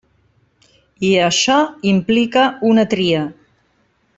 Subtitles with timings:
[1.09, 1.57] I això
[1.91, 3.23] implica una tria.